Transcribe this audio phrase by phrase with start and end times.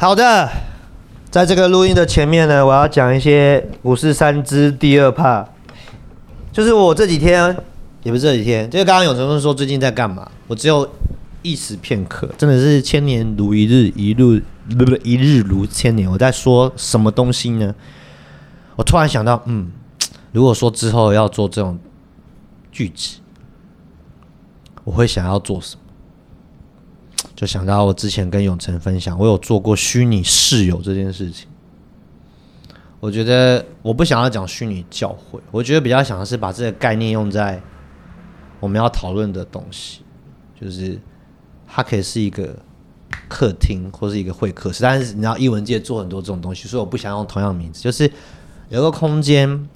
[0.00, 0.48] 好的，
[1.28, 5.44] 在这个录音的前面呢，我要讲一些五四三之第二怕
[6.52, 7.56] 就是我这几天，
[8.04, 10.88] 也不是这几天，就是刚刚有成问说最近在干嘛，我只有
[11.42, 14.40] 一时片刻，真的是千年如一日，一日
[14.70, 16.08] 不不一日如千年。
[16.08, 17.74] 我在说什么东西呢？
[18.76, 19.72] 我突然想到，嗯，
[20.30, 21.76] 如果说之后要做这种
[22.70, 23.18] 剧集，
[24.84, 25.82] 我会想要做什么？
[27.38, 31.46] 就想到我之前跟永成分享，我有做过虚拟室友这件事情。
[32.98, 37.62] 我觉得我不想要讲虚拟教会，我觉得比较想的是把这个概念用在
[38.58, 40.00] 我们要讨论的东西，
[40.60, 41.00] 就是
[41.64, 42.56] 它可以是一个
[43.28, 48.10] 客厅或是一个会客室，但是你知道艺文界做很多这种东西，所以我不想用同样名字，就是
[48.68, 49.68] 有个空间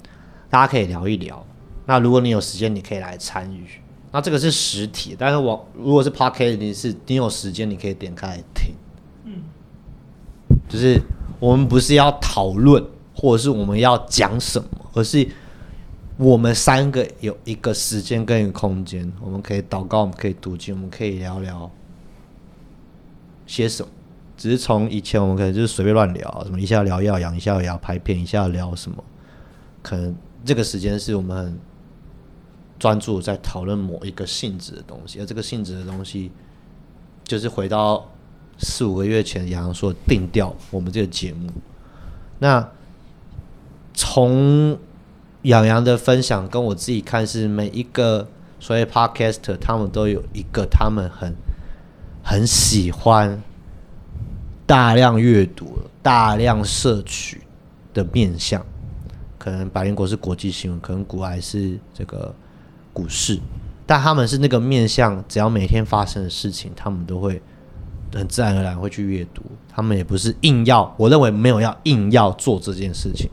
[0.49, 1.47] 大家可以聊一聊。
[1.85, 3.65] 那如果你有时间，你可以来参与。
[4.15, 8.75] 那这个是实体，但是我如果是 podcast，你是你有时间，你可以点开听。
[9.23, 9.41] 嗯，
[10.69, 11.01] 就是
[11.39, 15.27] 我们不是要讨论，或者是我们要讲什么，而是
[16.17, 21.71] 我们三个有一个时间跟一个空间，我们可以祷告，我们可以读经，我们可以聊聊
[23.47, 23.91] 些什么。
[24.37, 29.03] 只是从以前我们可能就是随便乱聊，什么一下聊药养，一下聊拍片，一下聊什么，
[29.81, 31.57] 可能这个时间是我们。
[32.83, 36.29] 专注在讨论某一个性质的东西，而这个性质的东西，
[37.23, 38.11] 就是回到
[38.57, 41.49] 四五个月前杨洋说定调我们这个节目。
[42.39, 42.69] 那
[43.93, 44.77] 从
[45.43, 48.27] 杨洋的分享跟我自己看，是每一个
[48.59, 51.33] 所谓 podcaster，他们都有一个他们很
[52.21, 53.41] 很喜欢
[54.65, 57.43] 大量阅读、大量摄取
[57.93, 58.61] 的面向。
[59.39, 62.35] 可能百灵国是国际新闻，可能古埃是这个。
[62.93, 63.39] 股市，
[63.85, 67.41] 但他们是那个面向，只要每天发生的事情，他们都会
[68.13, 69.41] 很自然而然会去阅读。
[69.75, 73.27] 他们也不是硬要，我认为没有要硬要做这件事情，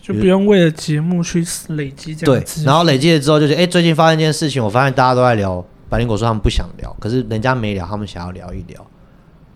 [0.00, 2.44] 就不用为了节目去累积这样。
[2.44, 5.62] 对，然后累积了之后，就是哎，最近发生一件事情，我发现大家都在聊。
[5.88, 8.84] 百灵果说他们不想聊，可是人家没聊，他们想要聊一聊。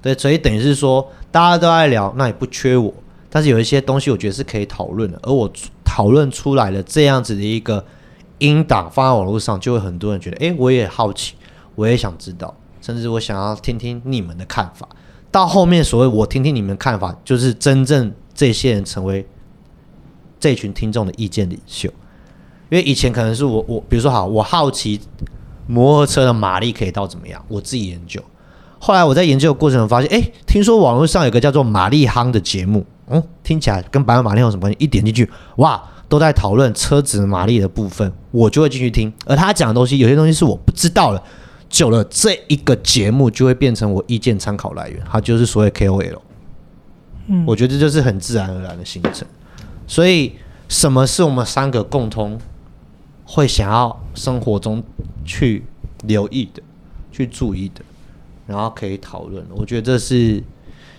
[0.03, 2.93] 对，所以等于是说大家都在聊，那也不缺我。
[3.31, 5.51] 但是有一些东西，我觉得是可以讨论的，而我
[5.85, 7.85] 讨论出来了这样子的一个。
[8.39, 11.35] 音档放在网络上，就会很多人觉得，哎，我也好奇，
[11.75, 14.89] 我也想知道，甚至我想要听听你们的看法。
[15.31, 19.27] 到后面，所谓我听听你们的看法，就是真正这些人成为
[20.41, 21.89] 这群听众的意见领袖。
[22.71, 25.01] 因为以前可能是我我，比如说好，我好奇
[25.67, 28.23] 摩托车的马力可以到怎么样，我自己研究。
[28.79, 34.77] 后来我在研究的过程中发现，哎，听说网络上有个叫做“马力夯”的节目，嗯，听起来跟百万马力有什么关系？
[34.79, 35.83] 一点进去，哇！
[36.09, 39.13] 都在讨论车子马力的部分，我就会进去听。
[39.27, 41.23] 而他讲的东西，有些东西是我不知道的。
[41.69, 46.19] 久了，这一个节目就会变成我意见参考来源，它就是所谓 KOL。
[47.27, 49.29] 嗯，我觉得这就是很自然而然的形成。
[49.87, 50.33] 所以，
[50.67, 52.41] 什么是我们三个共同
[53.27, 54.83] 会想要生活中
[55.27, 55.63] 去
[56.05, 56.63] 留意的、
[57.13, 57.83] 去注意的，
[58.47, 59.45] 然后可以讨论？
[59.51, 60.43] 我觉得这是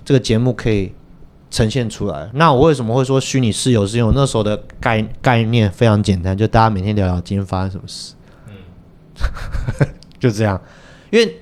[0.06, 0.94] 这个节目可以。
[1.52, 2.30] 呈现出来。
[2.34, 3.86] 那我为什么会说虚拟室友？
[3.86, 8.14] 是因为那时候的概概念非常简单，就大家每天聊聊今天发生什么事。
[8.48, 9.88] 嗯，
[10.20, 10.60] 就这样。
[11.10, 11.42] 因为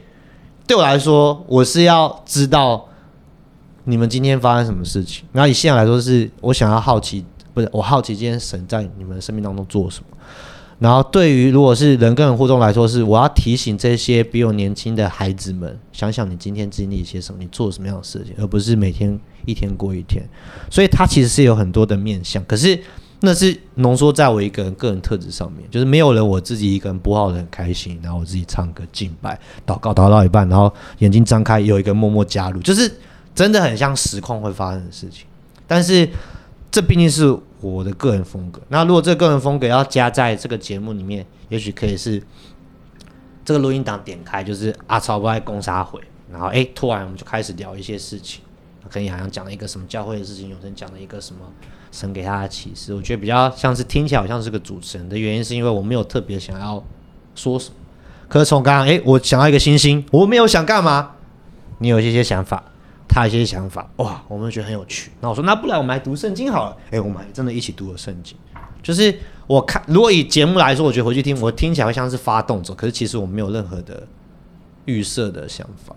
[0.65, 2.87] 对我来说，我是要知道
[3.83, 5.25] 你们今天发生什么事情。
[5.31, 10.17] 然后以现在来说，是我想要好奇，不是我好奇今天神在你们生命当中做什么。
[10.79, 20.23] 然后，对于如果是人跟人互动来说，是我要提醒这些比我年轻的孩子们，想想你今天经历一些什么，你做什么样的事情，而不是每天一天过一天。
[20.69, 22.79] 所以，它其实是有很多的面向，可是
[23.21, 29.33] 那是浓缩在我一个人个人特质上面，就是没有人我自己一个人播好的很开心，然后我自己唱歌敬拜
[29.65, 32.91] 祷告，祷告到一半，然后眼睛张开，有一个默默加入，就是
[33.33, 35.25] 真的很像实况会发生的事情。
[35.65, 36.07] 但是，
[36.71, 37.37] 这毕竟是。
[37.59, 38.61] 我的个人风格。
[38.69, 42.21] 那如果这个个人风格要加在这个节目里面，也许可以是
[43.43, 45.99] 这个录音档点开，就是阿超不爱攻杀回，
[46.31, 48.43] 然后哎，突然我们就开始聊一些事情，
[48.87, 51.41] 可以好像讲了一个什么教会的事情，有人讲了一个什么
[51.91, 52.93] 神给他的启示。
[52.93, 56.83] 我觉得比较像是听起来好像是个主持人的原因，是因为我没有特别想要
[57.33, 57.75] 说什么。
[58.29, 61.15] 可是从刚刚哎，我想要一个星星，我没有想干嘛，
[61.79, 62.63] 你有一些想法。
[63.17, 65.11] 他一些想法，哇，我们觉得很有趣。
[65.19, 66.77] 那我说，那不然我们来读圣经好了。
[66.91, 68.37] 哎，我们还真的一起读了圣经。
[68.83, 69.13] 就是
[69.47, 74.07] 我看，如果以节目来说，我觉得回去听，我听起来会像是发动作，可是其实我没有任何的
[74.85, 75.95] 预设的想法。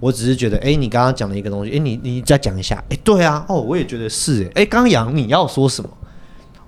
[0.00, 2.82] 我只是觉得，哎，你刚刚讲的一个东西，哎，你你再讲一下。
[2.88, 4.50] 哎，对啊，哦，我也觉得是。
[4.54, 5.90] 哎，刚杨你要说什么？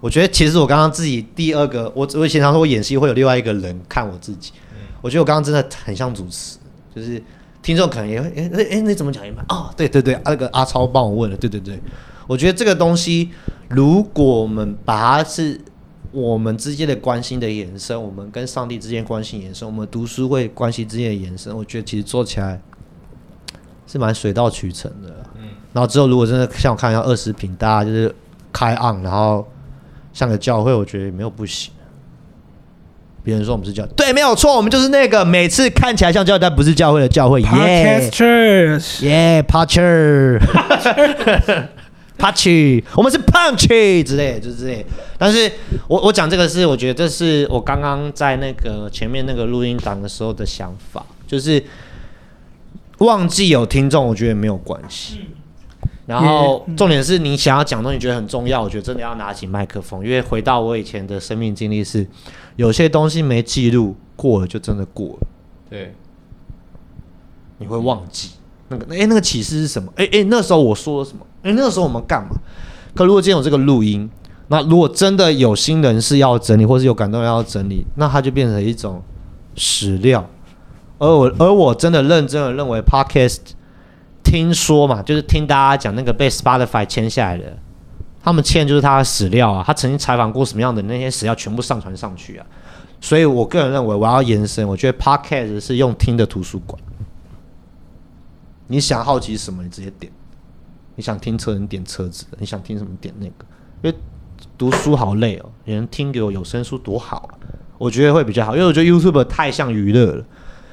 [0.00, 4.52] 我觉得其实我刚刚自己第二个，我我经常说我演戏会有另外一个人看我自己。
[5.00, 6.58] 我觉得我刚刚真的很像主持，
[6.94, 7.22] 就是。
[7.62, 9.44] 听众可能也会，哎哎哎，你怎么讲一半？
[9.48, 11.78] 哦，对对对，那个阿超帮我问了，对对对，
[12.26, 13.30] 我觉得这个东西，
[13.68, 15.60] 如果我们把它是
[16.10, 22.60] 我们之间的关心的延伸，我们跟上帝之间关系延伸，我们读书会关系之间的延伸，我觉得其实做起来
[23.86, 25.08] 是蛮水到渠成的。
[25.36, 28.14] 嗯，然后之后如果真的像我看一下二十平，大家就是
[28.52, 29.46] 开昂，然后
[30.12, 31.72] 像个教会，我觉得也没有不行。
[33.22, 40.38] 别人说我们是教，对，没有错，我们就是那个每次看起来像教会但不是教会的教会，耶 Podcast Church，耶 p a t c h e r
[42.16, 44.84] p a t c h 我们是 Punch 之类，就是之类。
[45.16, 45.50] 但是
[45.88, 51.62] 我我讲这个是，我觉得这是我刚刚在那个前面那个录音档的时候的想法，就是
[52.98, 55.20] 忘记有听众，我觉得没有关系。
[56.10, 62.04] 然后重点是你想要讲东西，觉得很重要，我觉得真的要拿起麦克风，因为回到我以前的生命经历是，
[62.56, 65.26] 有些东西没记录过了，就真的过了。
[65.70, 65.94] 对，
[67.58, 68.30] 你会忘记
[68.66, 69.92] 那个哎，那个启示是什么？
[69.94, 71.24] 哎哎，那时候我说了什么？
[71.44, 72.30] 哎，那个时候我们干嘛？
[72.92, 74.10] 可如果今天有这个录音，
[74.48, 79.00] 那如果真的有新人是要整理，或是有感动要整理，那它就变成一种
[79.54, 80.28] 史料。
[80.98, 83.52] 而我而我真的认真的认为，Podcast。
[84.22, 87.56] 听说嘛，就是听大家讲那个被 Spotify 签下来的，
[88.22, 92.46] 他们签就是他的史料啊，他曾经采访过什么样的那些史料，全部上传上去啊。
[93.00, 96.80] 所以我个人认为，我要延伸，我觉得 Podcast 是用听的图书馆。
[98.66, 100.12] 你想好奇什么，你直接点。
[100.96, 103.34] 你想听车，你点车子；你想听什么，点那个。
[103.82, 103.96] 因为
[104.58, 107.34] 读书好累哦，有人听给我有声书多好啊，
[107.78, 108.54] 我觉得会比较好。
[108.54, 110.24] 因为我觉得 YouTube 太像娱乐了。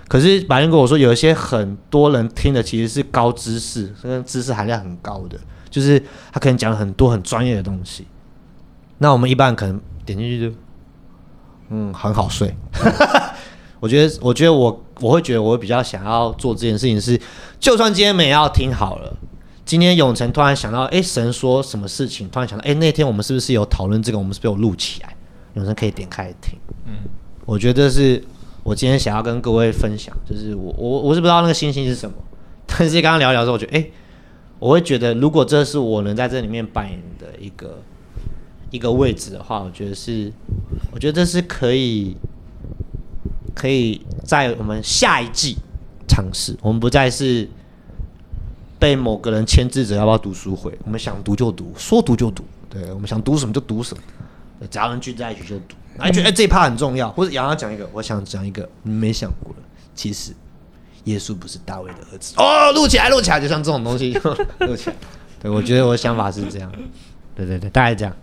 [0.08, 5.38] 可是白人跟我说，有一些很多人听的其实是高知识，跟知识含量很高的，
[5.70, 6.02] 就是
[6.32, 8.08] 他可能讲很多很专业的东西。
[9.00, 10.56] 那我们一般可能点进去就，
[11.70, 12.56] 嗯，很好睡。
[13.82, 17.20] 我觉得，我觉得我我会觉得，我会比较想要做这件事情是，
[17.60, 19.14] 就算今天没要听好了，
[19.66, 22.30] 今天永成突然想到，哎，神说什么事情？
[22.30, 24.18] 突然想到，哎，那天我们是不是有讨论这个？
[24.18, 25.14] 我们是不是有录起来？
[25.56, 26.58] 永成可以点开听。
[26.86, 26.94] 嗯，
[27.46, 28.24] 我觉得是。
[28.68, 32.14] 我今天想要跟各位分享，就是我我我是不知道那个星星是什么，
[32.68, 33.90] 但是刚刚聊聊之后，我觉得哎，
[34.60, 37.80] 我会觉得如果这是我能在这里面扮演的一个
[38.70, 40.30] 一个位置的话，我觉得是，
[40.92, 42.18] 我觉得这是可以
[43.56, 45.56] 可以在我们下一季
[46.06, 46.54] 尝试。
[46.62, 47.48] 我们不再是
[48.78, 55.78] 被某个人牵制着要不要读书会，我们想读就读，说读就读，对我们想读什么就读什么，家人聚在一起就读。
[56.00, 59.62] 哎，觉得这一趴很重要，或者杨洋讲一个，我想讲一个你没想过的，
[59.96, 60.32] 其实
[61.06, 62.34] 耶稣不是大卫的儿子。
[62.38, 64.14] 哦，录起来，录起来，就像这种东西
[64.60, 64.96] 录起来，
[65.42, 66.72] 对我觉得我的想法是这样，
[67.36, 68.16] 对对对，大概这样。